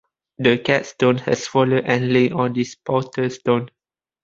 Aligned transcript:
The 0.39 0.57
capstone 0.57 1.19
has 1.19 1.45
fallen 1.45 1.85
and 1.85 2.11
leans 2.11 2.33
on 2.33 2.53
this 2.53 2.73
portal 2.73 3.29
stone. 3.29 3.69